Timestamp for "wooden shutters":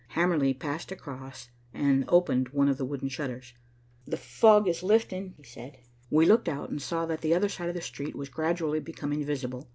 2.85-3.53